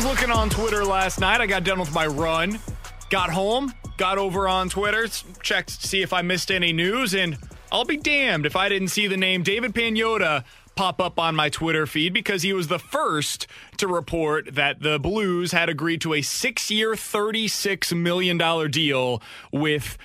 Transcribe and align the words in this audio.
Was 0.00 0.08
looking 0.08 0.30
on 0.30 0.48
Twitter 0.48 0.82
last 0.82 1.20
night, 1.20 1.42
I 1.42 1.46
got 1.46 1.62
done 1.62 1.78
with 1.78 1.92
my 1.92 2.06
run, 2.06 2.58
got 3.10 3.28
home, 3.28 3.74
got 3.98 4.16
over 4.16 4.48
on 4.48 4.70
Twitter, 4.70 5.06
checked 5.42 5.78
to 5.82 5.86
see 5.86 6.00
if 6.00 6.14
I 6.14 6.22
missed 6.22 6.50
any 6.50 6.72
news, 6.72 7.14
and 7.14 7.36
I'll 7.70 7.84
be 7.84 7.98
damned 7.98 8.46
if 8.46 8.56
I 8.56 8.70
didn't 8.70 8.88
see 8.88 9.08
the 9.08 9.18
name 9.18 9.42
David 9.42 9.74
Pagnotta 9.74 10.44
pop 10.74 11.02
up 11.02 11.18
on 11.18 11.36
my 11.36 11.50
Twitter 11.50 11.86
feed 11.86 12.14
because 12.14 12.40
he 12.40 12.54
was 12.54 12.68
the 12.68 12.78
first 12.78 13.46
to 13.76 13.86
report 13.86 14.54
that 14.54 14.80
the 14.80 14.98
Blues 14.98 15.52
had 15.52 15.68
agreed 15.68 16.00
to 16.00 16.14
a 16.14 16.22
six 16.22 16.70
year, 16.70 16.92
$36 16.92 17.94
million 17.94 18.38
deal 18.70 19.20
with 19.52 19.98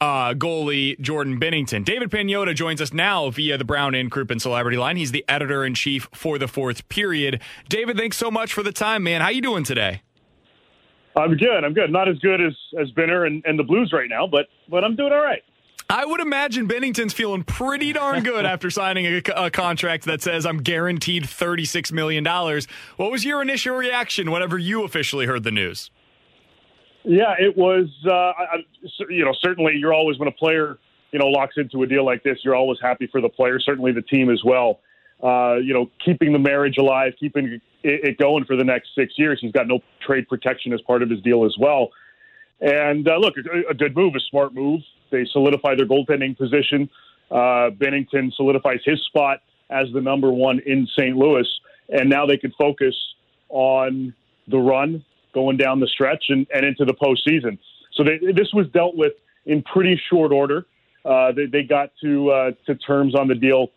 uh, 0.00 0.34
goalie 0.34 0.98
Jordan 1.00 1.40
Binnington. 1.40 1.84
David 1.84 2.10
Pagnotta 2.10 2.54
joins 2.54 2.80
us 2.80 2.92
now 2.92 3.30
via 3.30 3.56
the 3.56 3.64
Brown 3.64 3.94
and 3.94 4.10
Crouppen 4.10 4.40
Celebrity 4.40 4.76
Line. 4.76 4.96
He's 4.96 5.12
the 5.12 5.24
editor 5.28 5.64
in 5.64 5.74
chief 5.74 6.08
for 6.12 6.38
the 6.38 6.48
fourth 6.48 6.88
period. 6.88 7.40
David, 7.68 7.96
thanks 7.96 8.16
so 8.16 8.30
much 8.30 8.52
for 8.52 8.62
the 8.62 8.72
time, 8.72 9.02
man. 9.02 9.20
How 9.20 9.28
you 9.28 9.40
doing 9.40 9.64
today? 9.64 10.02
I'm 11.16 11.36
good. 11.36 11.64
I'm 11.64 11.72
good. 11.72 11.90
Not 11.90 12.08
as 12.08 12.18
good 12.18 12.40
as 12.40 12.54
as 12.78 12.92
Binner 12.92 13.26
and, 13.26 13.42
and 13.46 13.58
the 13.58 13.62
Blues 13.62 13.90
right 13.92 14.08
now, 14.08 14.26
but 14.26 14.48
but 14.68 14.84
I'm 14.84 14.96
doing 14.96 15.12
all 15.12 15.22
right. 15.22 15.42
I 15.88 16.04
would 16.04 16.20
imagine 16.20 16.66
Binnington's 16.66 17.12
feeling 17.12 17.44
pretty 17.44 17.92
darn 17.92 18.22
good 18.24 18.44
after 18.46 18.70
signing 18.70 19.06
a, 19.06 19.22
a, 19.36 19.50
contract 19.50 20.04
that 20.06 20.20
says 20.20 20.44
I'm 20.44 20.58
guaranteed 20.58 21.24
$36 21.24 21.92
million. 21.92 22.24
What 22.24 23.12
was 23.12 23.24
your 23.24 23.40
initial 23.40 23.76
reaction 23.76 24.32
whenever 24.32 24.58
you 24.58 24.82
officially 24.82 25.26
heard 25.26 25.44
the 25.44 25.52
news? 25.52 25.90
Yeah, 27.06 27.34
it 27.38 27.56
was. 27.56 27.86
Uh, 28.04 28.10
I, 28.10 28.56
you 29.08 29.24
know, 29.24 29.32
certainly 29.40 29.74
you're 29.76 29.94
always 29.94 30.18
when 30.18 30.26
a 30.26 30.32
player 30.32 30.76
you 31.12 31.20
know 31.20 31.26
locks 31.26 31.54
into 31.56 31.82
a 31.84 31.86
deal 31.86 32.04
like 32.04 32.24
this, 32.24 32.38
you're 32.44 32.56
always 32.56 32.78
happy 32.82 33.06
for 33.06 33.20
the 33.20 33.28
player. 33.28 33.60
Certainly 33.60 33.92
the 33.92 34.02
team 34.02 34.28
as 34.28 34.42
well. 34.44 34.80
Uh, 35.22 35.54
you 35.54 35.72
know, 35.72 35.88
keeping 36.04 36.32
the 36.32 36.38
marriage 36.38 36.76
alive, 36.78 37.12
keeping 37.18 37.60
it, 37.84 38.18
going 38.18 38.44
for 38.44 38.56
the 38.56 38.64
next 38.64 38.88
six 38.98 39.14
years. 39.16 39.38
He's 39.40 39.52
got 39.52 39.68
no 39.68 39.78
trade 40.04 40.28
protection 40.28 40.72
as 40.72 40.80
part 40.82 41.02
of 41.02 41.08
his 41.08 41.22
deal 41.22 41.46
as 41.46 41.54
well. 41.58 41.90
And 42.60 43.08
uh, 43.08 43.16
look, 43.18 43.34
a, 43.70 43.74
good 43.74 43.96
move, 43.96 44.14
a 44.16 44.20
smart 44.28 44.52
move. 44.52 44.80
They 45.10 45.24
solidify 45.32 45.76
their 45.76 45.86
goaltending 45.86 46.36
position. 46.36 46.90
Uh, 47.30 47.70
Binnington 47.70 48.34
solidifies 48.34 48.80
his 48.84 49.00
spot 49.06 49.42
as 49.70 49.86
the 49.94 50.00
number 50.00 50.32
one 50.32 50.60
in 50.66 50.86
St. 50.98 51.16
Louis, 51.16 51.46
and 51.88 52.10
now 52.10 52.26
they 52.26 52.36
can 52.36 52.52
focus 52.58 52.94
on 53.48 54.12
the 54.48 54.58
run 54.58 55.04
going 55.36 55.58
down 55.58 55.78
the 55.78 55.86
stretch 55.86 56.24
and, 56.30 56.46
and 56.52 56.64
into 56.64 56.86
the 56.86 56.94
postseason. 56.94 57.58
So 57.92 58.02
they, 58.02 58.18
this 58.32 58.48
was 58.54 58.66
dealt 58.72 58.96
with 58.96 59.12
in 59.44 59.62
pretty 59.62 60.00
short 60.10 60.32
order. 60.32 60.66
Uh, 61.04 61.30
they, 61.30 61.46
they, 61.46 61.62
got 61.62 61.92
to 62.02 62.30
uh, 62.30 62.50
to 62.66 62.74
terms 62.74 63.14
on 63.14 63.28
the 63.28 63.34
deal 63.36 63.68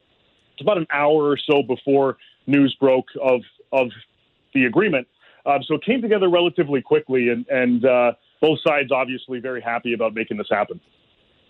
it's 0.59 0.65
about 0.65 0.77
an 0.77 0.87
hour 0.91 1.29
or 1.29 1.37
so 1.37 1.63
before 1.63 2.17
news 2.45 2.75
broke 2.79 3.07
of 3.21 3.41
of 3.71 3.87
the 4.53 4.65
agreement. 4.65 5.07
Um, 5.45 5.63
so 5.65 5.75
it 5.75 5.85
came 5.85 6.01
together 6.01 6.29
relatively 6.29 6.81
quickly, 6.81 7.29
and, 7.29 7.47
and 7.47 7.85
uh, 7.85 8.11
both 8.41 8.59
sides 8.67 8.91
obviously 8.91 9.39
very 9.39 9.61
happy 9.61 9.93
about 9.93 10.13
making 10.13 10.37
this 10.37 10.47
happen. 10.51 10.81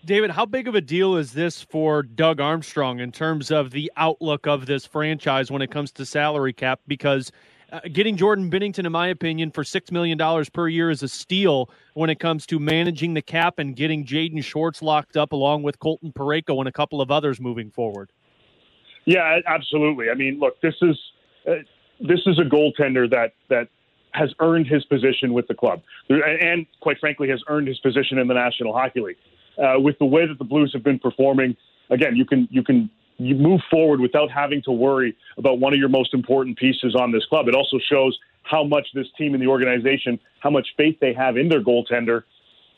David, 0.04 0.30
how 0.30 0.46
big 0.46 0.68
of 0.68 0.74
a 0.74 0.80
deal 0.80 1.16
is 1.16 1.32
this 1.32 1.60
for 1.60 2.02
Doug 2.02 2.40
Armstrong 2.40 3.00
in 3.00 3.10
terms 3.10 3.50
of 3.50 3.72
the 3.72 3.90
outlook 3.96 4.46
of 4.46 4.66
this 4.66 4.86
franchise 4.86 5.50
when 5.50 5.60
it 5.60 5.70
comes 5.70 5.90
to 5.92 6.06
salary 6.06 6.52
cap? 6.52 6.80
Because 6.86 7.32
uh, 7.72 7.80
getting 7.92 8.16
Jordan 8.16 8.50
Binnington, 8.50 8.86
in 8.86 8.92
my 8.92 9.08
opinion, 9.08 9.50
for 9.50 9.62
$6 9.62 9.92
million 9.92 10.18
per 10.52 10.68
year 10.68 10.90
is 10.90 11.02
a 11.02 11.08
steal 11.08 11.70
when 11.94 12.10
it 12.10 12.18
comes 12.18 12.46
to 12.46 12.58
managing 12.58 13.14
the 13.14 13.22
cap 13.22 13.58
and 13.58 13.76
getting 13.76 14.04
Jaden 14.04 14.44
Schwartz 14.44 14.82
locked 14.82 15.16
up 15.16 15.32
along 15.32 15.62
with 15.62 15.78
Colton 15.78 16.12
Parayko 16.12 16.58
and 16.58 16.68
a 16.68 16.72
couple 16.72 17.00
of 17.00 17.10
others 17.10 17.40
moving 17.40 17.70
forward. 17.70 18.10
Yeah, 19.04 19.38
absolutely. 19.46 20.10
I 20.10 20.14
mean, 20.14 20.38
look, 20.38 20.60
this 20.60 20.74
is 20.82 20.98
uh, 21.48 21.54
this 22.00 22.20
is 22.26 22.38
a 22.38 22.42
goaltender 22.42 23.08
that 23.10 23.32
that 23.48 23.68
has 24.12 24.32
earned 24.40 24.66
his 24.66 24.84
position 24.84 25.32
with 25.32 25.46
the 25.48 25.54
club, 25.54 25.82
and 26.08 26.66
quite 26.80 26.98
frankly, 26.98 27.28
has 27.28 27.42
earned 27.48 27.68
his 27.68 27.78
position 27.78 28.18
in 28.18 28.28
the 28.28 28.34
National 28.34 28.72
Hockey 28.72 29.00
League. 29.00 29.16
Uh, 29.56 29.78
with 29.78 29.98
the 29.98 30.04
way 30.04 30.26
that 30.26 30.38
the 30.38 30.44
Blues 30.44 30.70
have 30.72 30.82
been 30.82 30.98
performing, 30.98 31.56
again, 31.90 32.14
you 32.16 32.24
can 32.24 32.46
you 32.50 32.62
can 32.62 32.90
you 33.20 33.34
move 33.34 33.60
forward 33.70 34.00
without 34.00 34.30
having 34.30 34.62
to 34.62 34.72
worry 34.72 35.16
about 35.36 35.58
one 35.58 35.72
of 35.72 35.78
your 35.78 35.88
most 35.88 36.14
important 36.14 36.56
pieces 36.58 36.94
on 36.94 37.12
this 37.12 37.24
club. 37.26 37.48
It 37.48 37.54
also 37.54 37.78
shows 37.78 38.18
how 38.42 38.64
much 38.64 38.88
this 38.94 39.06
team 39.16 39.34
and 39.34 39.42
the 39.42 39.46
organization, 39.46 40.18
how 40.40 40.50
much 40.50 40.68
faith 40.76 40.98
they 41.00 41.12
have 41.12 41.36
in 41.36 41.48
their 41.48 41.62
goaltender. 41.62 42.22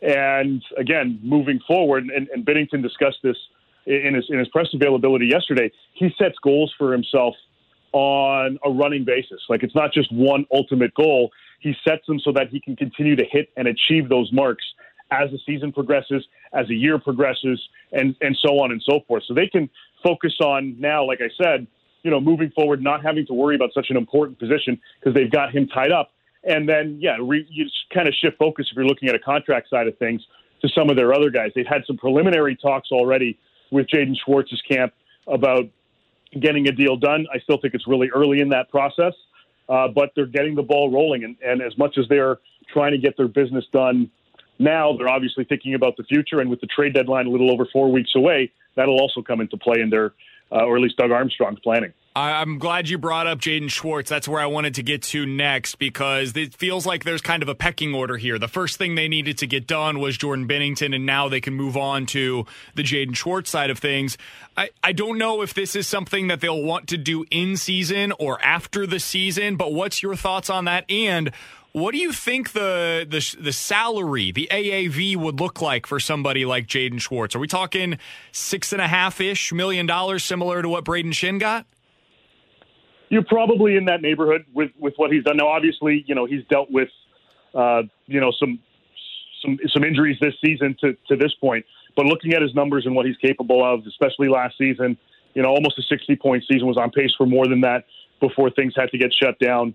And 0.02 0.62
again, 0.76 1.20
moving 1.22 1.60
forward, 1.66 2.04
and, 2.04 2.28
and 2.28 2.44
Binnington 2.44 2.82
discussed 2.82 3.18
this 3.22 3.36
in 3.86 4.14
his 4.14 4.26
in 4.28 4.38
his 4.38 4.48
press 4.48 4.68
availability 4.74 5.26
yesterday. 5.26 5.70
He 5.94 6.12
sets 6.18 6.36
goals 6.42 6.74
for 6.76 6.92
himself 6.92 7.34
on 7.92 8.58
a 8.64 8.70
running 8.70 9.04
basis. 9.04 9.42
Like 9.48 9.62
it's 9.62 9.74
not 9.74 9.92
just 9.92 10.12
one 10.12 10.46
ultimate 10.52 10.94
goal. 10.94 11.30
He 11.60 11.74
sets 11.86 12.04
them 12.06 12.18
so 12.18 12.32
that 12.32 12.48
he 12.48 12.60
can 12.60 12.74
continue 12.74 13.14
to 13.14 13.24
hit 13.24 13.50
and 13.56 13.68
achieve 13.68 14.08
those 14.08 14.32
marks 14.32 14.64
as 15.12 15.30
the 15.30 15.38
season 15.44 15.72
progresses, 15.72 16.26
as 16.52 16.66
the 16.68 16.76
year 16.76 16.98
progresses, 16.98 17.60
and 17.92 18.16
and 18.20 18.36
so 18.40 18.60
on 18.60 18.72
and 18.72 18.82
so 18.82 19.00
forth. 19.06 19.22
So 19.26 19.34
they 19.34 19.46
can 19.46 19.68
focus 20.02 20.34
on 20.40 20.76
now, 20.78 21.06
like 21.06 21.20
I 21.20 21.30
said, 21.42 21.66
you 22.02 22.10
know, 22.10 22.20
moving 22.20 22.50
forward, 22.50 22.82
not 22.82 23.04
having 23.04 23.26
to 23.26 23.34
worry 23.34 23.54
about 23.54 23.70
such 23.72 23.90
an 23.90 23.96
important 23.96 24.38
position 24.38 24.80
because 24.98 25.14
they've 25.14 25.30
got 25.30 25.54
him 25.54 25.68
tied 25.68 25.92
up. 25.92 26.10
And 26.44 26.68
then, 26.68 26.98
yeah, 27.00 27.16
re, 27.20 27.46
you 27.48 27.66
kind 27.94 28.08
of 28.08 28.14
shift 28.14 28.36
focus 28.38 28.66
if 28.70 28.76
you're 28.76 28.86
looking 28.86 29.08
at 29.08 29.14
a 29.14 29.18
contract 29.18 29.70
side 29.70 29.86
of 29.86 29.96
things 29.98 30.22
to 30.60 30.68
some 30.68 30.90
of 30.90 30.96
their 30.96 31.14
other 31.14 31.30
guys. 31.30 31.52
They've 31.54 31.66
had 31.66 31.82
some 31.86 31.96
preliminary 31.96 32.56
talks 32.56 32.90
already 32.90 33.38
with 33.70 33.86
Jaden 33.86 34.16
Schwartz's 34.24 34.60
camp 34.62 34.92
about 35.28 35.64
getting 36.40 36.66
a 36.66 36.72
deal 36.72 36.96
done. 36.96 37.26
I 37.32 37.38
still 37.38 37.58
think 37.58 37.74
it's 37.74 37.86
really 37.86 38.08
early 38.10 38.40
in 38.40 38.48
that 38.48 38.70
process, 38.70 39.12
uh, 39.68 39.88
but 39.88 40.10
they're 40.16 40.26
getting 40.26 40.54
the 40.54 40.62
ball 40.62 40.90
rolling. 40.90 41.24
And, 41.24 41.36
and 41.44 41.62
as 41.62 41.76
much 41.78 41.96
as 41.98 42.06
they're 42.08 42.38
trying 42.72 42.92
to 42.92 42.98
get 42.98 43.16
their 43.16 43.28
business 43.28 43.64
done 43.72 44.10
now, 44.58 44.96
they're 44.96 45.08
obviously 45.08 45.44
thinking 45.44 45.74
about 45.74 45.96
the 45.96 46.04
future. 46.04 46.40
And 46.40 46.50
with 46.50 46.60
the 46.60 46.66
trade 46.66 46.94
deadline 46.94 47.26
a 47.26 47.30
little 47.30 47.50
over 47.50 47.66
four 47.72 47.90
weeks 47.90 48.10
away, 48.14 48.52
that'll 48.76 49.00
also 49.00 49.22
come 49.22 49.40
into 49.40 49.56
play 49.56 49.80
in 49.80 49.90
their, 49.90 50.12
uh, 50.50 50.64
or 50.64 50.76
at 50.76 50.82
least 50.82 50.96
Doug 50.96 51.10
Armstrong's 51.10 51.60
planning. 51.60 51.92
I'm 52.14 52.58
glad 52.58 52.90
you 52.90 52.98
brought 52.98 53.26
up 53.26 53.38
Jaden 53.38 53.70
Schwartz. 53.70 54.10
That's 54.10 54.28
where 54.28 54.40
I 54.40 54.44
wanted 54.44 54.74
to 54.74 54.82
get 54.82 55.02
to 55.04 55.24
next 55.24 55.76
because 55.76 56.36
it 56.36 56.54
feels 56.54 56.84
like 56.84 57.04
there's 57.04 57.22
kind 57.22 57.42
of 57.42 57.48
a 57.48 57.54
pecking 57.54 57.94
order 57.94 58.18
here. 58.18 58.38
The 58.38 58.48
first 58.48 58.76
thing 58.76 58.96
they 58.96 59.08
needed 59.08 59.38
to 59.38 59.46
get 59.46 59.66
done 59.66 59.98
was 59.98 60.18
Jordan 60.18 60.46
Binnington, 60.46 60.94
and 60.94 61.06
now 61.06 61.30
they 61.30 61.40
can 61.40 61.54
move 61.54 61.74
on 61.74 62.04
to 62.06 62.44
the 62.74 62.82
Jaden 62.82 63.16
Schwartz 63.16 63.48
side 63.48 63.70
of 63.70 63.78
things. 63.78 64.18
I, 64.58 64.68
I 64.84 64.92
don't 64.92 65.16
know 65.16 65.40
if 65.40 65.54
this 65.54 65.74
is 65.74 65.86
something 65.86 66.26
that 66.26 66.42
they'll 66.42 66.62
want 66.62 66.88
to 66.88 66.98
do 66.98 67.24
in 67.30 67.56
season 67.56 68.12
or 68.18 68.42
after 68.42 68.86
the 68.86 69.00
season, 69.00 69.56
but 69.56 69.72
what's 69.72 70.02
your 70.02 70.14
thoughts 70.14 70.50
on 70.50 70.66
that? 70.66 70.84
And 70.90 71.32
what 71.72 71.92
do 71.92 71.98
you 71.98 72.12
think 72.12 72.52
the 72.52 73.06
the 73.08 73.42
the 73.42 73.52
salary, 73.52 74.30
the 74.30 74.48
AAV, 74.50 75.16
would 75.16 75.40
look 75.40 75.62
like 75.62 75.86
for 75.86 75.98
somebody 75.98 76.44
like 76.44 76.66
Jaden 76.66 77.00
Schwartz? 77.00 77.34
Are 77.34 77.38
we 77.38 77.46
talking 77.46 77.98
six 78.30 78.72
and 78.72 78.82
a 78.82 78.88
half 78.88 79.20
ish 79.20 79.52
million 79.52 79.86
dollars, 79.86 80.24
similar 80.24 80.62
to 80.62 80.68
what 80.68 80.84
Braden 80.84 81.12
Schenn 81.12 81.40
got? 81.40 81.66
You're 83.08 83.24
probably 83.24 83.76
in 83.76 83.86
that 83.86 84.02
neighborhood 84.02 84.44
with 84.52 84.70
with 84.78 84.94
what 84.96 85.12
he's 85.12 85.24
done. 85.24 85.38
Now, 85.38 85.48
obviously, 85.48 86.04
you 86.06 86.14
know 86.14 86.26
he's 86.26 86.44
dealt 86.50 86.70
with 86.70 86.90
uh, 87.54 87.82
you 88.06 88.20
know 88.20 88.32
some 88.38 88.58
some 89.40 89.58
some 89.68 89.84
injuries 89.84 90.18
this 90.20 90.34
season 90.44 90.76
to 90.80 90.96
to 91.08 91.16
this 91.16 91.34
point. 91.40 91.64
But 91.96 92.06
looking 92.06 92.32
at 92.32 92.42
his 92.42 92.54
numbers 92.54 92.86
and 92.86 92.94
what 92.94 93.06
he's 93.06 93.16
capable 93.18 93.64
of, 93.64 93.86
especially 93.86 94.28
last 94.28 94.56
season, 94.56 94.96
you 95.34 95.42
know, 95.42 95.48
almost 95.48 95.78
a 95.78 95.82
60 95.82 96.16
point 96.16 96.44
season, 96.50 96.66
was 96.66 96.76
on 96.76 96.90
pace 96.90 97.12
for 97.16 97.26
more 97.26 97.46
than 97.46 97.60
that 97.62 97.84
before 98.20 98.50
things 98.50 98.72
had 98.76 98.90
to 98.90 98.98
get 98.98 99.12
shut 99.12 99.38
down. 99.38 99.74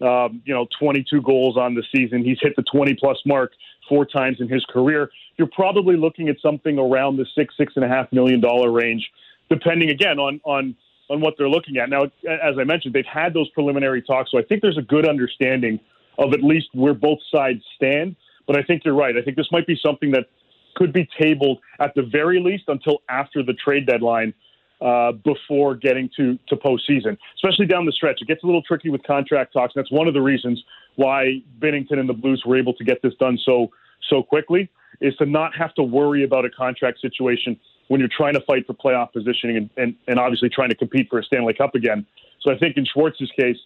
Um, 0.00 0.42
you 0.44 0.54
know, 0.54 0.68
22 0.78 1.22
goals 1.22 1.56
on 1.56 1.74
the 1.74 1.82
season. 1.94 2.24
He's 2.24 2.38
hit 2.40 2.54
the 2.56 2.62
20 2.62 2.94
plus 2.94 3.18
mark 3.26 3.52
four 3.88 4.04
times 4.04 4.36
in 4.40 4.48
his 4.48 4.64
career. 4.66 5.10
You're 5.36 5.48
probably 5.48 5.96
looking 5.96 6.28
at 6.28 6.36
something 6.40 6.78
around 6.78 7.16
the 7.16 7.26
six, 7.34 7.54
six 7.56 7.72
and 7.76 7.84
a 7.84 7.88
half 7.88 8.12
million 8.12 8.40
dollar 8.40 8.70
range, 8.70 9.10
depending 9.50 9.90
again 9.90 10.18
on 10.18 10.40
on 10.44 10.76
on 11.10 11.20
what 11.20 11.34
they're 11.38 11.48
looking 11.48 11.78
at. 11.78 11.88
Now, 11.88 12.04
as 12.04 12.58
I 12.58 12.64
mentioned, 12.64 12.94
they've 12.94 13.04
had 13.06 13.32
those 13.32 13.48
preliminary 13.50 14.02
talks, 14.02 14.30
so 14.30 14.38
I 14.38 14.42
think 14.42 14.62
there's 14.62 14.78
a 14.78 14.82
good 14.82 15.08
understanding 15.08 15.80
of 16.18 16.32
at 16.32 16.42
least 16.42 16.66
where 16.74 16.94
both 16.94 17.18
sides 17.32 17.62
stand. 17.76 18.16
But 18.46 18.58
I 18.58 18.62
think 18.62 18.84
you're 18.84 18.94
right. 18.94 19.16
I 19.16 19.22
think 19.22 19.36
this 19.36 19.50
might 19.52 19.66
be 19.66 19.78
something 19.82 20.10
that 20.12 20.26
could 20.74 20.92
be 20.92 21.08
tabled 21.20 21.58
at 21.80 21.94
the 21.94 22.02
very 22.02 22.40
least 22.40 22.64
until 22.68 23.02
after 23.08 23.42
the 23.42 23.52
trade 23.54 23.86
deadline 23.86 24.32
uh, 24.80 25.12
before 25.12 25.74
getting 25.74 26.08
to, 26.16 26.38
to 26.48 26.56
postseason, 26.56 27.16
especially 27.36 27.66
down 27.66 27.84
the 27.84 27.92
stretch. 27.92 28.20
It 28.22 28.28
gets 28.28 28.42
a 28.42 28.46
little 28.46 28.62
tricky 28.62 28.90
with 28.90 29.02
contract 29.02 29.52
talks. 29.52 29.74
And 29.74 29.82
that's 29.82 29.92
one 29.92 30.06
of 30.06 30.14
the 30.14 30.22
reasons 30.22 30.62
why 30.96 31.42
Binnington 31.58 31.98
and 31.98 32.08
the 32.08 32.14
Blues 32.14 32.42
were 32.46 32.56
able 32.56 32.74
to 32.74 32.84
get 32.84 33.02
this 33.02 33.14
done 33.18 33.38
so 33.44 33.70
so 34.08 34.22
quickly 34.22 34.70
is 35.00 35.14
to 35.16 35.26
not 35.26 35.54
have 35.56 35.74
to 35.74 35.82
worry 35.82 36.24
about 36.24 36.44
a 36.44 36.50
contract 36.50 37.00
situation 37.00 37.58
when 37.88 38.00
you're 38.00 38.08
trying 38.14 38.34
to 38.34 38.40
fight 38.42 38.66
for 38.66 38.74
playoff 38.74 39.12
positioning 39.12 39.56
and, 39.56 39.70
and, 39.76 39.94
and 40.06 40.18
obviously 40.18 40.48
trying 40.48 40.68
to 40.68 40.74
compete 40.74 41.08
for 41.08 41.18
a 41.18 41.24
Stanley 41.24 41.54
Cup 41.54 41.74
again. 41.74 42.06
So 42.40 42.52
I 42.52 42.58
think 42.58 42.76
in 42.76 42.84
Schwartz's 42.84 43.30
case, 43.38 43.56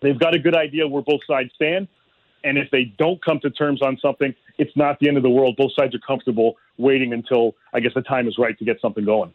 they've 0.00 0.18
got 0.18 0.34
a 0.34 0.38
good 0.38 0.56
idea 0.56 0.86
where 0.86 1.02
both 1.02 1.20
sides 1.26 1.50
stand. 1.54 1.88
And 2.44 2.58
if 2.58 2.70
they 2.70 2.84
don't 2.98 3.22
come 3.24 3.40
to 3.40 3.50
terms 3.50 3.82
on 3.82 3.98
something, 4.00 4.34
it's 4.58 4.74
not 4.76 4.98
the 5.00 5.08
end 5.08 5.16
of 5.16 5.22
the 5.22 5.30
world. 5.30 5.56
Both 5.56 5.72
sides 5.78 5.94
are 5.94 6.00
comfortable 6.06 6.56
waiting 6.78 7.12
until 7.12 7.56
I 7.72 7.80
guess 7.80 7.92
the 7.94 8.02
time 8.02 8.28
is 8.28 8.36
right 8.38 8.56
to 8.58 8.64
get 8.64 8.80
something 8.80 9.04
going. 9.04 9.32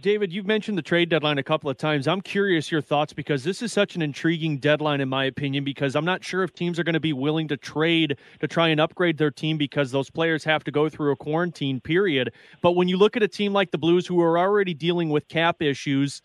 David, 0.00 0.32
you've 0.32 0.46
mentioned 0.46 0.78
the 0.78 0.82
trade 0.82 1.08
deadline 1.08 1.38
a 1.38 1.42
couple 1.42 1.68
of 1.68 1.76
times. 1.76 2.06
I'm 2.06 2.20
curious 2.20 2.70
your 2.70 2.80
thoughts 2.80 3.12
because 3.12 3.42
this 3.44 3.62
is 3.62 3.72
such 3.72 3.96
an 3.96 4.02
intriguing 4.02 4.58
deadline, 4.58 5.00
in 5.00 5.08
my 5.08 5.24
opinion, 5.24 5.64
because 5.64 5.96
I'm 5.96 6.04
not 6.04 6.24
sure 6.24 6.42
if 6.44 6.54
teams 6.54 6.78
are 6.78 6.84
going 6.84 6.94
to 6.94 7.00
be 7.00 7.12
willing 7.12 7.48
to 7.48 7.56
trade 7.56 8.16
to 8.40 8.48
try 8.48 8.68
and 8.68 8.80
upgrade 8.80 9.18
their 9.18 9.30
team 9.30 9.58
because 9.58 9.90
those 9.90 10.08
players 10.08 10.44
have 10.44 10.62
to 10.64 10.70
go 10.70 10.88
through 10.88 11.12
a 11.12 11.16
quarantine 11.16 11.80
period. 11.80 12.32
But 12.62 12.72
when 12.72 12.88
you 12.88 12.96
look 12.96 13.16
at 13.16 13.22
a 13.22 13.28
team 13.28 13.52
like 13.52 13.70
the 13.70 13.78
Blues, 13.78 14.06
who 14.06 14.20
are 14.20 14.38
already 14.38 14.72
dealing 14.72 15.10
with 15.10 15.28
cap 15.28 15.60
issues, 15.60 16.22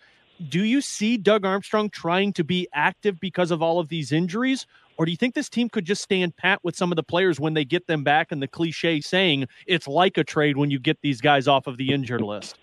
do 0.50 0.64
you 0.64 0.80
see 0.80 1.18
Doug 1.18 1.44
Armstrong 1.44 1.90
trying 1.90 2.34
to 2.34 2.44
be 2.44 2.68
active 2.74 3.20
because 3.20 3.50
of 3.50 3.64
all 3.64 3.80
of 3.80 3.90
these 3.90 4.12
injuries? 4.12 4.68
Or 4.98 5.06
do 5.06 5.12
you 5.12 5.18
think 5.18 5.34
this 5.34 5.50
team 5.50 5.68
could 5.68 5.86
just 5.86 6.04
stand 6.04 6.38
pat 6.38 6.60
with 6.64 6.76
some 6.76 6.92
of 6.92 6.96
the 6.96 7.04
players 7.04 7.40
when 7.40 7.56
they 7.56 7.66
get 7.66 7.88
them 7.88 8.04
back 8.04 8.32
and 8.32 8.42
the 8.42 8.48
cliche 8.48 9.02
saying 9.02 9.48
it's 9.66 9.88
like 9.88 10.18
a 10.18 10.24
trade 10.24 10.58
when 10.58 10.70
you 10.70 10.80
get 10.80 11.00
these 11.02 11.22
guys 11.22 11.48
off 11.48 11.68
of 11.68 11.78
the 11.78 11.92
injured 11.92 12.22
list? 12.22 12.58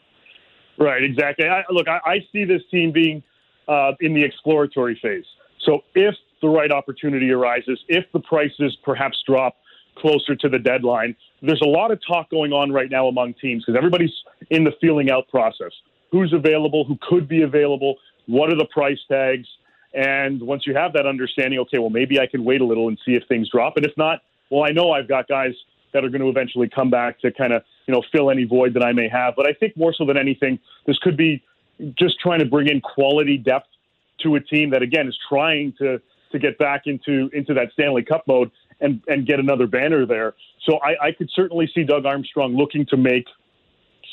Right, 0.79 1.03
exactly. 1.03 1.47
I, 1.47 1.63
look, 1.71 1.89
I, 1.89 2.01
I, 2.05 2.27
see 2.33 2.45
this 2.45 2.63
team 2.71 2.91
being 2.91 3.23
uh, 3.69 3.93
in 4.01 4.13
the 4.13 4.25
exploratory 4.25 4.99
phase. 5.01 5.25
So 5.65 5.83
if 5.95 6.15
the 6.43 6.49
right 6.49 6.73
opportunity 6.73 7.31
arises, 7.31 7.79
if 7.89 8.05
the 8.13 8.21
prices 8.21 8.77
perhaps 8.85 9.23
drop 9.27 9.57
closer 9.97 10.35
to 10.35 10.49
the 10.49 10.59
deadline, 10.59 11.15
there's 11.43 11.63
a 11.63 11.69
lot 11.69 11.91
of 11.91 12.01
talk 12.07 12.29
going 12.31 12.53
on 12.53 12.73
right 12.73 12.91
now 12.91 13.07
among 13.07 13.35
teams 13.35 13.65
because 13.65 13.77
everybody's 13.77 14.13
in 14.51 14.65
the 14.65 14.73
feeling 14.81 15.11
out 15.11 15.29
process. 15.29 15.71
Who's 16.11 16.33
available? 16.33 16.85
Who 16.85 16.99
could 17.09 17.29
be 17.29 17.43
available? 17.43 17.97
What 18.27 18.53
are 18.53 18.57
the 18.57 18.67
price 18.67 18.99
tags? 19.09 19.47
And 19.95 20.43
once 20.43 20.67
you 20.67 20.75
have 20.75 20.93
that 20.95 21.07
understanding, 21.07 21.61
okay, 21.61 21.79
well, 21.79 21.91
maybe 21.91 22.19
I 22.19 22.27
can 22.27 22.45
wait 22.45 22.61
a 22.61 22.65
little 22.65 22.89
and 22.89 22.99
see 23.07 23.15
if 23.15 23.23
things 23.29 23.49
drop. 23.49 23.77
And 23.77 23.87
if 23.87 23.93
not, 23.97 24.21
well, 24.51 24.65
I 24.65 24.73
know 24.73 24.91
I've 24.91 25.09
got 25.09 25.29
guys 25.29 25.55
that 25.95 26.05
are 26.05 26.11
going 26.11 26.21
to 26.21 26.29
eventually 26.29 26.69
come 26.69 26.91
back 26.91 27.19
to 27.21 27.33
kind 27.33 27.55
of 27.55 27.63
you 27.87 27.95
know 27.95 28.03
fill 28.13 28.31
any 28.31 28.45
void 28.45 28.75
that 28.75 28.83
I 28.83 28.93
may 28.93 29.09
have. 29.09 29.35
But 29.37 29.49
I 29.49 29.55
think 29.55 29.77
more 29.77 29.95
so 29.95 30.05
than 30.05 30.19
anything, 30.19 30.59
this 30.87 30.99
could 30.99 31.17
be 31.17 31.43
just 31.99 32.21
trying 32.21 32.41
to 32.41 32.45
bring 32.45 32.69
in 32.69 32.83
quality 32.83 33.39
depth 33.39 33.69
to 34.23 34.35
a 34.35 34.41
team 34.41 34.71
that 34.71 34.83
again 34.83 35.09
is 35.09 35.19
trying 35.29 35.73
to 35.79 36.01
to 36.33 36.39
get 36.39 36.59
back 36.59 36.83
into 36.87 37.31
into 37.33 37.55
that 37.55 37.73
Stanley 37.73 38.03
Cup 38.03 38.25
mode 38.27 38.51
and 38.81 39.01
and 39.09 39.27
get 39.27 39.39
another 39.39 39.67
banner 39.67 40.05
there. 40.05 40.35
So 40.67 40.79
I, 40.79 41.07
I 41.07 41.13
could 41.13 41.31
certainly 41.33 41.71
see 41.75 41.85
Doug 41.85 42.05
Armstrong 42.05 42.57
looking 42.57 42.85
to 42.87 42.97
make 42.97 43.27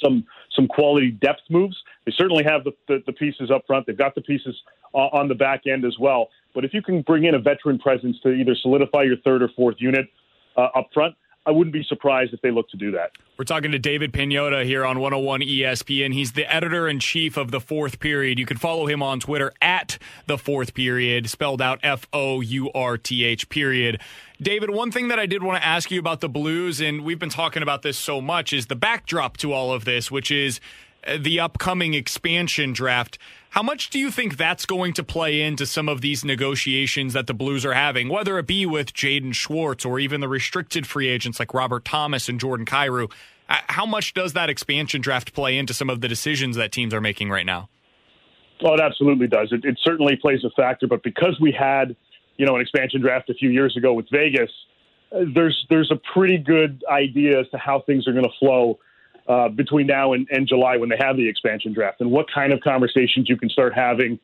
some 0.02 0.26
some 0.56 0.68
quality 0.68 1.12
depth 1.12 1.42
moves. 1.50 1.78
They 2.06 2.12
certainly 2.16 2.44
have 2.44 2.64
the, 2.64 2.72
the, 2.88 3.04
the 3.06 3.14
pieces 3.14 3.52
up 3.52 3.66
front. 3.68 3.88
They've 3.88 3.98
got 3.98 4.16
the 4.16 4.22
pieces 4.22 4.56
uh, 4.94 5.08
on 5.14 5.28
the 5.28 5.36
back 5.36 5.66
end 5.66 5.86
as 5.86 5.98
well. 6.00 6.30
But 6.54 6.66
if 6.66 6.74
you 6.74 6.82
can 6.82 7.02
bring 7.02 7.24
in 7.24 7.36
a 7.36 7.40
veteran 7.40 7.80
presence 7.80 8.18
to 8.24 8.30
either 8.30 8.56
solidify 8.56 9.04
your 9.04 9.18
third 9.18 9.42
or 9.42 9.50
fourth 9.56 9.78
unit 9.80 10.08
uh, 10.58 10.68
up 10.76 10.90
front, 10.94 11.16
I 11.46 11.52
wouldn't 11.52 11.74
be 11.74 11.84
surprised 11.84 12.34
if 12.34 12.42
they 12.42 12.52
look 12.52 12.70
to 12.70 12.78
do 12.78 12.92
that. 12.92 13.12
We're 13.38 13.46
talking 13.46 13.72
to 13.72 13.80
David 13.80 14.14
Pagnotta 14.14 14.64
here 14.64 14.86
on 14.86 15.00
101 15.00 15.42
ESPN. 15.42 16.14
He's 16.14 16.34
the 16.34 16.52
editor 16.54 16.88
in 16.88 17.00
chief 17.00 17.36
of 17.36 17.50
the 17.50 17.60
fourth 17.60 18.00
period. 18.00 18.38
You 18.38 18.46
can 18.46 18.58
follow 18.58 18.86
him 18.86 19.02
on 19.02 19.20
Twitter 19.20 19.52
at 19.60 19.98
the 20.28 20.38
fourth 20.38 20.76
period, 20.76 21.28
spelled 21.30 21.60
out 21.60 21.80
F 21.82 22.08
O 22.14 22.42
U 22.42 22.72
R 22.74 22.98
T 22.98 23.24
H 23.24 23.50
period. 23.50 24.00
David, 24.40 24.70
one 24.70 24.92
thing 24.92 25.08
that 25.08 25.18
I 25.18 25.26
did 25.26 25.42
want 25.42 25.60
to 25.60 25.68
ask 25.68 25.90
you 25.90 26.00
about 26.00 26.22
the 26.22 26.30
Blues, 26.30 26.80
and 26.80 27.04
we've 27.04 27.20
been 27.20 27.30
talking 27.30 27.64
about 27.64 27.82
this 27.82 27.98
so 27.98 28.22
much, 28.22 28.54
is 28.54 28.68
the 28.68 28.76
backdrop 28.76 29.38
to 29.38 29.52
all 29.52 29.74
of 29.74 29.84
this, 29.84 30.12
which 30.12 30.30
is 30.30 30.60
the 31.18 31.40
upcoming 31.40 31.94
expansion 31.94 32.74
draft. 32.74 33.18
How 33.52 33.64
much 33.64 33.90
do 33.90 34.00
you 34.00 34.12
think 34.12 34.38
that's 34.38 34.66
going 34.66 34.94
to 34.94 35.04
play 35.04 35.42
into 35.42 35.66
some 35.66 35.90
of 35.90 36.02
these 36.02 36.24
negotiations 36.24 37.14
that 37.14 37.28
the 37.28 37.34
Blues 37.34 37.66
are 37.66 37.74
having, 37.74 38.08
whether 38.08 38.38
it 38.40 38.48
be 38.48 38.66
with 38.66 38.94
Jaden 38.94 39.34
Schwartz 39.34 39.84
or 39.84 40.00
even 40.00 40.22
the 40.22 40.30
restricted 40.30 40.88
free 40.88 41.08
agents 41.08 41.40
like 41.40 41.54
Robert 41.54 41.84
Thomas 41.84 42.30
and 42.30 42.40
Jordan 42.40 42.66
Kyrou? 42.66 43.12
Uh, 43.50 43.58
how 43.68 43.86
much 43.86 44.14
does 44.14 44.34
that 44.34 44.50
expansion 44.50 45.02
draft 45.02 45.34
play 45.34 45.58
into 45.58 45.74
some 45.74 45.90
of 45.90 46.00
the 46.02 46.08
decisions 46.08 46.56
that 46.56 46.72
teams 46.72 46.94
are 46.94 47.02
making 47.02 47.30
right 47.30 47.46
now? 47.46 47.68
Well, 48.62 48.76
it 48.76 48.80
absolutely 48.80 49.28
does. 49.28 49.52
It, 49.52 49.66
it 49.66 49.80
certainly 49.84 50.16
plays 50.16 50.44
a 50.46 50.52
factor, 50.52 50.88
but 50.88 51.04
because 51.04 51.38
we 51.42 51.52
had, 51.52 51.96
you 52.38 52.46
know, 52.46 52.56
an 52.56 52.62
expansion 52.62 53.02
draft 53.02 53.30
a 53.30 53.34
few 53.34 53.50
years 53.50 53.76
ago 53.76 53.94
with 53.94 54.06
Vegas, 54.12 54.52
uh, 55.12 55.26
there's 55.34 55.66
there's 55.70 55.92
a 55.92 56.00
pretty 56.14 56.38
good 56.38 56.84
idea 56.90 57.40
as 57.40 57.50
to 57.50 57.58
how 57.58 57.82
things 57.82 58.08
are 58.08 58.14
going 58.14 58.24
to 58.24 58.32
flow 58.40 58.80
uh, 59.32 59.48
between 59.48 59.88
now 59.88 60.12
and, 60.12 60.28
and 60.30 60.46
July 60.46 60.76
when 60.76 60.90
they 60.90 60.98
have 61.00 61.16
the 61.16 61.28
expansion 61.30 61.72
draft, 61.72 62.02
and 62.02 62.12
what 62.12 62.26
kind 62.34 62.52
of 62.52 62.60
conversations 62.60 63.30
you 63.30 63.38
can 63.38 63.50
start 63.50 63.74
having 63.74 64.20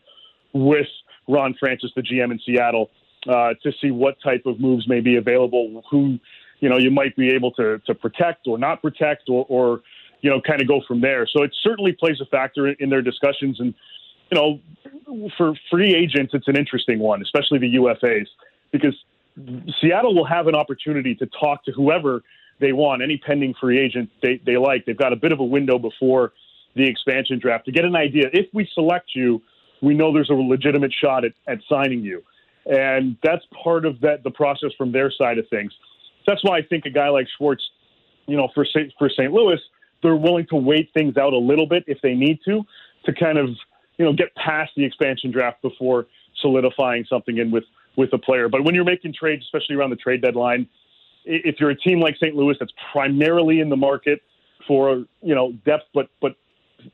with 0.52 0.88
Ron 1.30 1.56
Francis, 1.58 1.92
the 1.96 2.02
GM 2.02 2.32
in 2.32 2.40
Seattle, 2.46 2.90
uh, 3.26 3.54
to 3.64 3.72
see 3.82 3.90
what 3.90 4.18
type 4.22 4.46
of 4.46 4.60
moves 4.60 4.86
may 4.86 5.00
be 5.00 5.16
available, 5.16 5.82
who 5.90 6.20
you 6.60 6.68
know 6.68 6.78
you 6.78 6.92
might 6.92 7.16
be 7.16 7.30
able 7.30 7.52
to 7.52 7.80
to 7.86 7.96
protect 7.96 8.48
or 8.48 8.58
not 8.58 8.82
protect, 8.82 9.30
or, 9.30 9.46
or 9.48 9.82
you 10.20 10.30
know 10.30 10.42
kind 10.42 10.62
of 10.62 10.68
go 10.68 10.82
from 10.86 11.00
there. 11.00 11.26
So 11.26 11.42
it 11.42 11.56
certainly 11.64 11.94
plays 11.94 12.20
a 12.20 12.26
factor 12.26 12.68
in, 12.68 12.76
in 12.82 12.90
their 12.90 13.02
discussions, 13.02 13.62
and 13.62 13.74
you 14.30 14.36
know 14.36 14.60
for 15.38 15.54
free 15.72 15.96
agents, 15.96 16.34
it's 16.34 16.50
an 16.50 16.58
interesting 16.58 17.00
one, 17.00 17.22
especially 17.22 17.60
the 17.60 17.76
UFAs, 17.76 18.28
because 18.74 18.96
Seattle 19.80 20.14
will 20.14 20.26
have 20.26 20.48
an 20.48 20.56
opportunity 20.56 21.16
to 21.16 21.28
talk 21.28 21.64
to 21.64 21.72
whoever 21.72 22.24
they 22.60 22.72
want, 22.72 23.02
any 23.02 23.18
pending 23.18 23.54
free 23.60 23.80
agent 23.80 24.10
they, 24.22 24.42
they 24.46 24.58
like. 24.58 24.86
They've 24.86 24.98
got 24.98 25.14
a 25.14 25.16
bit 25.16 25.32
of 25.32 25.40
a 25.40 25.44
window 25.44 25.78
before 25.78 26.34
the 26.76 26.88
expansion 26.88 27.40
draft 27.40 27.66
to 27.66 27.72
get 27.72 27.86
an 27.86 27.96
idea. 27.96 28.26
If 28.34 28.48
we 28.54 28.70
select 28.74 29.12
you, 29.16 29.42
we 29.82 29.94
know 29.94 30.14
there's 30.14 30.30
a 30.30 30.34
legitimate 30.34 30.94
shot 30.94 31.26
at, 31.26 31.34
at 31.48 31.60
signing 31.70 32.02
you. 32.02 32.24
And 32.66 33.16
that's 33.24 33.44
part 33.64 33.86
of 33.86 34.02
that 34.02 34.24
the 34.24 34.32
process 34.32 34.72
from 34.78 34.92
their 34.92 35.12
side 35.12 35.38
of 35.38 35.48
things. 35.50 35.72
That's 36.26 36.44
why 36.44 36.58
I 36.58 36.62
think 36.62 36.86
a 36.86 36.90
guy 36.90 37.10
like 37.10 37.28
Schwartz, 37.38 37.64
you 38.26 38.36
know, 38.36 38.50
for 38.54 38.66
for 39.00 39.10
St. 39.10 39.32
Louis, 39.32 39.60
they're 40.04 40.16
willing 40.16 40.46
to 40.48 40.56
wait 40.56 40.90
things 40.94 41.16
out 41.18 41.34
a 41.34 41.38
little 41.38 41.68
bit 41.68 41.86
if 41.88 42.00
they 42.02 42.14
need 42.14 42.40
to, 42.46 42.64
to 43.06 43.14
kind 43.14 43.38
of 43.38 43.50
you 43.98 44.06
know 44.06 44.14
get 44.14 44.36
past 44.36 44.72
the 44.76 44.84
expansion 44.84 45.32
draft 45.32 45.62
before 45.62 46.08
solidifying 46.42 47.06
something 47.10 47.38
in 47.38 47.52
with 47.52 47.64
with 47.96 48.12
a 48.14 48.18
player. 48.18 48.50
But 48.50 48.66
when 48.66 48.76
you're 48.76 48.84
making 48.84 49.14
trades, 49.14 49.44
especially 49.46 49.76
around 49.76 49.92
the 49.92 49.96
trade 49.96 50.22
deadline, 50.22 50.68
if 51.28 51.60
you're 51.60 51.70
a 51.70 51.76
team 51.76 52.00
like 52.00 52.16
St. 52.16 52.36
Louis 52.36 52.56
that's 52.60 52.74
primarily 52.92 53.60
in 53.60 53.70
the 53.70 53.76
market 53.76 54.22
for 54.68 55.06
you 55.22 55.36
know 55.36 55.52
depth, 55.66 55.86
but 55.94 56.10
but 56.22 56.36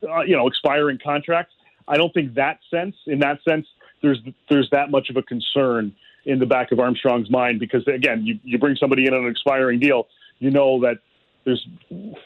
uh, 0.08 0.22
you 0.22 0.36
know 0.36 0.46
expiring 0.46 0.98
contracts, 1.02 1.54
I 1.88 1.96
don't 1.96 2.12
think 2.12 2.34
that 2.34 2.58
sense 2.70 2.96
in 3.06 3.20
that 3.20 3.38
sense 3.48 3.66
there's 4.02 4.18
there's 4.50 4.68
that 4.72 4.90
much 4.90 5.08
of 5.10 5.16
a 5.16 5.22
concern 5.22 5.94
in 6.26 6.38
the 6.38 6.46
back 6.46 6.72
of 6.72 6.80
Armstrong's 6.80 7.30
mind 7.30 7.60
because 7.60 7.86
again 7.86 8.24
you 8.24 8.38
you 8.42 8.58
bring 8.58 8.76
somebody 8.76 9.06
in 9.06 9.14
on 9.14 9.24
an 9.24 9.30
expiring 9.30 9.80
deal, 9.80 10.08
you 10.38 10.50
know 10.50 10.80
that 10.80 10.98
there's 11.44 11.66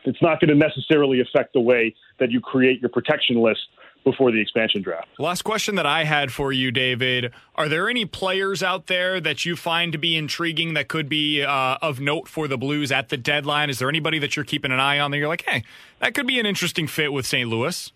it's 0.05 0.23
not 0.23 0.41
going 0.41 0.49
to 0.49 0.55
necessarily 0.55 1.21
affect 1.21 1.53
the 1.53 1.61
way 1.61 1.95
that 2.19 2.31
you 2.31 2.41
create 2.41 2.81
your 2.81 2.91
protection 2.91 3.37
list 3.37 3.61
before 4.05 4.33
the 4.33 4.41
expansion 4.41 4.83
draft. 4.83 5.09
Last 5.19 5.43
question 5.43 5.75
that 5.75 5.87
I 5.87 6.05
had 6.05 6.33
for 6.33 6.53
you, 6.53 6.71
David: 6.71 7.33
Are 7.55 7.69
there 7.69 7.89
any 7.89 8.05
players 8.05 8.63
out 8.63 8.87
there 8.87 9.21
that 9.21 9.45
you 9.45 9.57
find 9.57 9.93
to 9.93 9.99
be 9.99 10.17
intriguing 10.17 10.75
that 10.75 10.89
could 10.89 11.09
be 11.09 11.43
uh, 11.43 11.79
of 11.83 12.01
note 12.01 12.29
for 12.29 12.49
the 12.49 12.59
Blues 12.59 12.91
at 12.93 13.09
the 13.09 13.17
deadline? 13.17 13.71
Is 13.71 13.79
there 13.79 13.89
anybody 13.89 14.19
that 14.19 14.37
you're 14.37 14.45
keeping 14.45 14.73
an 14.73 14.81
eye 14.81 14.99
on 14.99 15.11
that 15.11 15.19
you're 15.19 15.29
like, 15.29 15.45
hey, 15.47 15.65
that 16.01 16.15
could 16.15 16.27
be 16.27 16.41
an 16.41 16.47
interesting 16.47 16.87
fit 16.87 17.13
with 17.13 17.27
St. 17.27 17.49
Louis? 17.49 17.93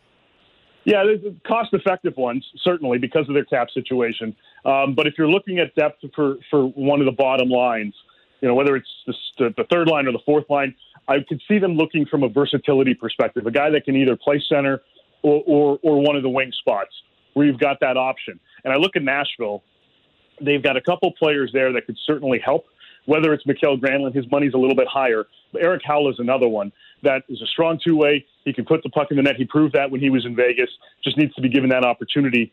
Yeah, 0.84 1.04
there's 1.04 1.20
cost-effective 1.46 2.16
ones 2.16 2.44
certainly 2.62 2.98
because 2.98 3.28
of 3.28 3.34
their 3.34 3.44
cap 3.44 3.68
situation. 3.72 4.34
Um, 4.64 4.94
but 4.94 5.06
if 5.06 5.14
you're 5.16 5.28
looking 5.28 5.58
at 5.58 5.74
depth 5.74 6.04
for 6.14 6.36
for 6.50 6.66
one 6.66 7.00
of 7.00 7.06
the 7.06 7.12
bottom 7.12 7.48
lines, 7.48 7.94
you 8.40 8.48
know 8.48 8.54
whether 8.54 8.76
it's 8.76 8.88
the, 9.38 9.54
the 9.56 9.64
third 9.70 9.88
line 9.88 10.06
or 10.06 10.12
the 10.12 10.22
fourth 10.26 10.48
line, 10.50 10.74
I 11.08 11.18
could 11.28 11.40
see 11.48 11.58
them 11.58 11.74
looking 11.74 12.06
from 12.06 12.22
a 12.22 12.28
versatility 12.28 12.94
perspective, 12.94 13.46
a 13.46 13.50
guy 13.50 13.70
that 13.70 13.84
can 13.84 13.96
either 13.96 14.16
play 14.16 14.42
center 14.48 14.82
or, 15.22 15.42
or, 15.46 15.78
or 15.82 16.02
one 16.02 16.16
of 16.16 16.22
the 16.22 16.28
wing 16.28 16.52
spots 16.60 16.90
where 17.34 17.46
you've 17.46 17.60
got 17.60 17.80
that 17.80 17.96
option. 17.96 18.38
And 18.64 18.72
I 18.72 18.76
look 18.76 18.96
at 18.96 19.02
Nashville, 19.02 19.62
they've 20.40 20.62
got 20.62 20.76
a 20.76 20.80
couple 20.80 21.12
players 21.12 21.50
there 21.52 21.72
that 21.72 21.86
could 21.86 21.98
certainly 22.06 22.38
help. 22.38 22.66
Whether 23.06 23.32
it's 23.32 23.44
Mikael 23.46 23.78
Granlund, 23.78 24.14
his 24.14 24.30
money's 24.30 24.54
a 24.54 24.58
little 24.58 24.76
bit 24.76 24.86
higher. 24.86 25.26
But 25.52 25.62
Erik 25.62 25.82
Haula 25.82 26.10
is 26.10 26.18
another 26.18 26.48
one 26.48 26.72
that 27.02 27.24
is 27.28 27.42
a 27.42 27.46
strong 27.46 27.78
two 27.84 27.96
way. 27.96 28.24
He 28.44 28.52
can 28.52 28.64
put 28.64 28.82
the 28.82 28.90
puck 28.90 29.08
in 29.10 29.16
the 29.16 29.22
net. 29.22 29.36
He 29.36 29.44
proved 29.44 29.74
that 29.74 29.90
when 29.90 30.00
he 30.00 30.08
was 30.08 30.24
in 30.24 30.36
Vegas. 30.36 30.70
Just 31.02 31.18
needs 31.18 31.34
to 31.34 31.42
be 31.42 31.48
given 31.48 31.70
that 31.70 31.84
opportunity 31.84 32.52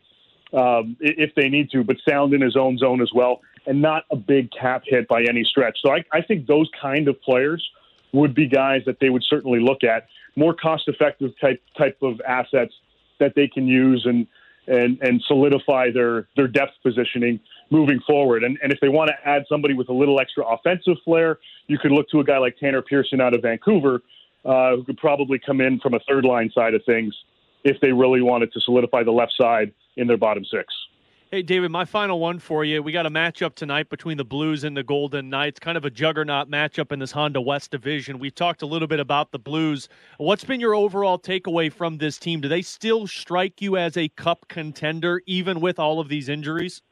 um, 0.52 0.96
if 1.00 1.34
they 1.36 1.48
need 1.48 1.70
to, 1.70 1.84
but 1.84 1.96
sound 2.08 2.34
in 2.34 2.40
his 2.40 2.56
own 2.56 2.76
zone 2.78 3.00
as 3.00 3.10
well, 3.14 3.40
and 3.66 3.80
not 3.80 4.04
a 4.10 4.16
big 4.16 4.50
cap 4.50 4.82
hit 4.84 5.06
by 5.06 5.22
any 5.22 5.44
stretch. 5.44 5.78
So 5.84 5.92
I, 5.92 6.04
I 6.12 6.22
think 6.22 6.46
those 6.46 6.68
kind 6.80 7.06
of 7.06 7.20
players 7.22 7.64
would 8.12 8.34
be 8.34 8.48
guys 8.48 8.82
that 8.86 8.98
they 9.00 9.08
would 9.08 9.22
certainly 9.22 9.60
look 9.60 9.84
at. 9.84 10.08
More 10.36 10.54
cost 10.54 10.84
effective 10.88 11.32
type 11.40 11.62
type 11.76 11.98
of 12.02 12.20
assets 12.26 12.72
that 13.18 13.34
they 13.34 13.48
can 13.48 13.66
use 13.66 14.02
and 14.06 14.26
and 14.66 14.98
and 15.02 15.22
solidify 15.26 15.90
their 15.92 16.28
their 16.36 16.48
depth 16.48 16.72
positioning 16.82 17.40
moving 17.70 18.00
forward. 18.06 18.44
And 18.44 18.58
and 18.62 18.72
if 18.72 18.80
they 18.80 18.88
want 18.88 19.08
to 19.10 19.28
add 19.28 19.44
somebody 19.48 19.74
with 19.74 19.88
a 19.88 19.92
little 19.92 20.20
extra 20.20 20.44
offensive 20.44 20.96
flair, 21.04 21.38
you 21.66 21.78
could 21.78 21.92
look 21.92 22.08
to 22.10 22.20
a 22.20 22.24
guy 22.24 22.38
like 22.38 22.56
Tanner 22.58 22.82
Pearson 22.82 23.20
out 23.20 23.34
of 23.34 23.42
Vancouver, 23.42 24.02
uh, 24.44 24.76
who 24.76 24.84
could 24.84 24.98
probably 24.98 25.38
come 25.38 25.60
in 25.60 25.80
from 25.80 25.94
a 25.94 26.00
third 26.08 26.24
line 26.24 26.50
side 26.54 26.74
of 26.74 26.82
things 26.84 27.14
if 27.64 27.78
they 27.80 27.92
really 27.92 28.22
wanted 28.22 28.52
to 28.52 28.60
solidify 28.60 29.02
the 29.02 29.10
left 29.10 29.34
side 29.38 29.72
in 29.96 30.06
their 30.06 30.16
bottom 30.16 30.44
six. 30.44 30.72
Hey, 31.32 31.42
David, 31.42 31.70
my 31.70 31.84
final 31.84 32.18
one 32.18 32.40
for 32.40 32.64
you. 32.64 32.82
We 32.82 32.90
got 32.90 33.06
a 33.06 33.10
matchup 33.10 33.54
tonight 33.54 33.88
between 33.88 34.16
the 34.16 34.24
Blues 34.24 34.64
and 34.64 34.76
the 34.76 34.82
Golden 34.82 35.30
Knights, 35.30 35.60
kind 35.60 35.78
of 35.78 35.84
a 35.84 35.90
juggernaut 35.90 36.50
matchup 36.50 36.90
in 36.90 36.98
this 36.98 37.12
Honda 37.12 37.40
West 37.40 37.70
division. 37.70 38.18
We 38.18 38.32
talked 38.32 38.62
a 38.62 38.66
little 38.66 38.88
bit 38.88 38.98
about 38.98 39.30
the 39.30 39.38
Blues. 39.38 39.88
What's 40.18 40.42
been 40.42 40.58
your 40.58 40.74
overall 40.74 41.20
takeaway 41.20 41.72
from 41.72 41.98
this 41.98 42.18
team? 42.18 42.40
Do 42.40 42.48
they 42.48 42.62
still 42.62 43.06
strike 43.06 43.62
you 43.62 43.76
as 43.76 43.96
a 43.96 44.08
cup 44.08 44.48
contender, 44.48 45.22
even 45.24 45.60
with 45.60 45.78
all 45.78 46.00
of 46.00 46.08
these 46.08 46.28
injuries? 46.28 46.82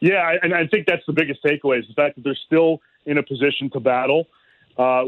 Yeah, 0.00 0.34
and 0.42 0.52
I 0.52 0.66
think 0.66 0.86
that's 0.86 1.06
the 1.06 1.14
biggest 1.14 1.42
takeaway 1.42 1.78
is 1.78 1.88
the 1.88 1.94
fact 1.94 2.16
that 2.16 2.24
they're 2.24 2.36
still 2.44 2.82
in 3.06 3.16
a 3.16 3.22
position 3.22 3.70
to 3.70 3.80
battle 3.80 4.26
uh, 4.76 5.04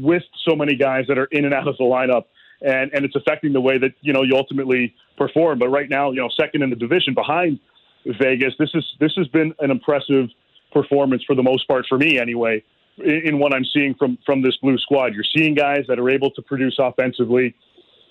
with 0.00 0.24
so 0.48 0.56
many 0.56 0.74
guys 0.74 1.04
that 1.06 1.16
are 1.16 1.26
in 1.26 1.44
and 1.44 1.54
out 1.54 1.68
of 1.68 1.76
the 1.76 1.84
lineup 1.84 2.24
and 2.62 2.92
and 2.92 3.04
it's 3.04 3.16
affecting 3.16 3.52
the 3.52 3.60
way 3.60 3.78
that 3.78 3.92
you 4.00 4.12
know 4.12 4.22
you 4.22 4.36
ultimately 4.36 4.94
perform. 5.16 5.58
But 5.58 5.68
right 5.68 5.88
now, 5.88 6.10
you 6.10 6.20
know, 6.20 6.28
second 6.28 6.62
in 6.62 6.70
the 6.70 6.76
division 6.76 7.14
behind 7.14 7.58
Vegas, 8.06 8.54
this 8.58 8.70
is 8.74 8.84
this 9.00 9.12
has 9.16 9.28
been 9.28 9.54
an 9.60 9.70
impressive 9.70 10.28
performance 10.72 11.22
for 11.24 11.34
the 11.34 11.42
most 11.42 11.68
part 11.68 11.86
for 11.88 11.98
me, 11.98 12.18
anyway. 12.18 12.62
In, 12.98 13.22
in 13.24 13.38
what 13.38 13.54
I'm 13.54 13.64
seeing 13.64 13.94
from 13.94 14.18
from 14.24 14.42
this 14.42 14.56
blue 14.58 14.78
squad, 14.78 15.14
you're 15.14 15.24
seeing 15.36 15.54
guys 15.54 15.84
that 15.88 15.98
are 15.98 16.10
able 16.10 16.30
to 16.32 16.42
produce 16.42 16.76
offensively. 16.78 17.54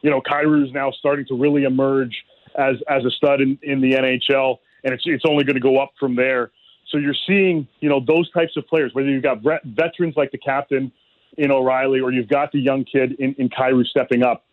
You 0.02 0.10
know, 0.10 0.22
Kyrou's 0.22 0.74
now 0.74 0.92
starting 0.92 1.26
to 1.28 1.36
really 1.36 1.64
emerge 1.64 2.24
as 2.56 2.76
as 2.90 3.06
a 3.06 3.12
stud 3.12 3.42
in, 3.42 3.60
in 3.62 3.82
the 3.82 3.94
NHL, 3.94 4.58
and 4.84 4.94
it's 4.94 5.04
it's 5.06 5.26
only 5.28 5.44
going 5.44 5.56
to 5.56 5.62
go 5.62 5.80
up 5.80 5.94
from 6.00 6.16
there. 6.16 6.52
So 6.90 6.98
you're 6.98 7.16
seeing, 7.26 7.68
you 7.80 7.90
know, 7.90 8.02
those 8.06 8.30
types 8.32 8.58
of 8.58 8.68
players, 8.68 8.94
whether 8.94 9.08
you've 9.08 9.24
got 9.24 9.42
veterans 9.64 10.16
like 10.18 10.32
the 10.32 10.38
captain 10.38 10.92
in 11.38 11.50
O'Reilly, 11.50 12.02
or 12.02 12.12
you've 12.12 12.28
got 12.28 12.52
the 12.52 12.60
young 12.60 12.84
kid 12.84 13.14
in, 13.14 13.34
in 13.36 13.50
Kyrou 13.50 13.86
stepping 13.86 14.24
up. 14.24 14.44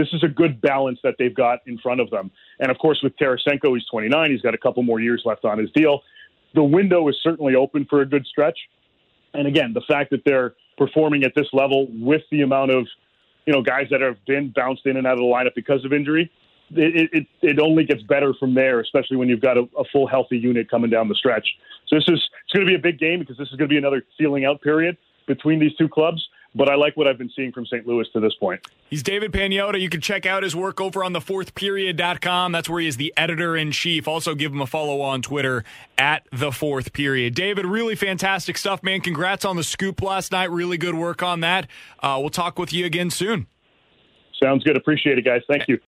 This 0.00 0.14
is 0.14 0.22
a 0.22 0.28
good 0.28 0.62
balance 0.62 0.98
that 1.04 1.16
they've 1.18 1.34
got 1.34 1.58
in 1.66 1.76
front 1.76 2.00
of 2.00 2.08
them. 2.08 2.30
And 2.58 2.70
of 2.70 2.78
course, 2.78 3.00
with 3.02 3.14
Tarasenko, 3.18 3.74
he's 3.74 3.84
29. 3.90 4.30
He's 4.30 4.40
got 4.40 4.54
a 4.54 4.58
couple 4.58 4.82
more 4.82 4.98
years 4.98 5.22
left 5.26 5.44
on 5.44 5.58
his 5.58 5.70
deal. 5.72 6.00
The 6.54 6.64
window 6.64 7.06
is 7.08 7.16
certainly 7.22 7.54
open 7.54 7.86
for 7.88 8.00
a 8.00 8.06
good 8.06 8.24
stretch. 8.26 8.58
And 9.34 9.46
again, 9.46 9.74
the 9.74 9.82
fact 9.86 10.10
that 10.10 10.22
they're 10.24 10.54
performing 10.78 11.22
at 11.24 11.32
this 11.36 11.48
level 11.52 11.86
with 11.90 12.22
the 12.30 12.40
amount 12.40 12.70
of, 12.70 12.86
you 13.44 13.52
know, 13.52 13.60
guys 13.60 13.88
that 13.90 14.00
have 14.00 14.16
been 14.26 14.52
bounced 14.56 14.86
in 14.86 14.96
and 14.96 15.06
out 15.06 15.12
of 15.12 15.18
the 15.18 15.24
lineup 15.24 15.54
because 15.54 15.84
of 15.84 15.92
injury, 15.92 16.32
it, 16.70 17.10
it, 17.12 17.26
it 17.42 17.60
only 17.60 17.84
gets 17.84 18.02
better 18.02 18.32
from 18.32 18.54
there, 18.54 18.80
especially 18.80 19.18
when 19.18 19.28
you've 19.28 19.42
got 19.42 19.58
a, 19.58 19.68
a 19.78 19.84
full 19.92 20.06
healthy 20.06 20.38
unit 20.38 20.70
coming 20.70 20.88
down 20.88 21.08
the 21.08 21.14
stretch. 21.14 21.46
So 21.88 21.96
this 21.96 22.04
is 22.08 22.30
it's 22.44 22.52
going 22.54 22.66
to 22.66 22.70
be 22.70 22.76
a 22.76 22.82
big 22.82 22.98
game 22.98 23.20
because 23.20 23.36
this 23.36 23.48
is 23.48 23.56
going 23.56 23.68
to 23.68 23.72
be 23.72 23.76
another 23.76 24.02
feeling 24.16 24.46
out 24.46 24.62
period 24.62 24.96
between 25.26 25.58
these 25.60 25.74
two 25.76 25.88
clubs. 25.88 26.26
But 26.54 26.68
I 26.68 26.74
like 26.74 26.96
what 26.96 27.06
I've 27.06 27.18
been 27.18 27.30
seeing 27.34 27.52
from 27.52 27.64
St. 27.66 27.86
Louis 27.86 28.06
to 28.12 28.20
this 28.20 28.34
point. 28.34 28.60
He's 28.88 29.04
David 29.04 29.32
Pagnotta. 29.32 29.80
You 29.80 29.88
can 29.88 30.00
check 30.00 30.26
out 30.26 30.42
his 30.42 30.56
work 30.56 30.80
over 30.80 31.04
on 31.04 31.12
the 31.12 31.20
thefourthperiod.com. 31.20 32.52
That's 32.52 32.68
where 32.68 32.80
he 32.80 32.88
is 32.88 32.96
the 32.96 33.12
editor 33.16 33.56
in 33.56 33.70
chief. 33.72 34.08
Also, 34.08 34.34
give 34.34 34.52
him 34.52 34.60
a 34.60 34.66
follow 34.66 35.00
on 35.00 35.22
Twitter 35.22 35.64
at 35.96 36.26
the 36.32 36.50
fourth 36.50 36.92
period. 36.92 37.34
David, 37.34 37.66
really 37.66 37.94
fantastic 37.94 38.58
stuff, 38.58 38.82
man. 38.82 39.00
Congrats 39.00 39.44
on 39.44 39.56
the 39.56 39.64
scoop 39.64 40.02
last 40.02 40.32
night. 40.32 40.50
Really 40.50 40.76
good 40.76 40.94
work 40.94 41.22
on 41.22 41.40
that. 41.40 41.68
Uh, 42.00 42.16
we'll 42.20 42.30
talk 42.30 42.58
with 42.58 42.72
you 42.72 42.84
again 42.84 43.10
soon. 43.10 43.46
Sounds 44.42 44.64
good. 44.64 44.76
Appreciate 44.76 45.18
it, 45.18 45.24
guys. 45.24 45.42
Thank 45.48 45.68
you. 45.68 45.80